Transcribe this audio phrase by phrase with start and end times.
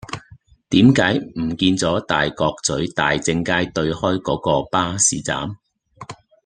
[0.71, 5.55] 點解唔見左大角咀大政街對開嗰個巴士站